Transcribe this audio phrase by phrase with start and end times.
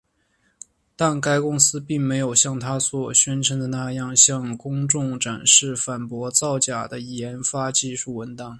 [0.95, 8.49] 但该公司并没有像它所宣称的那样向公众展示反驳造假的研发技术文档。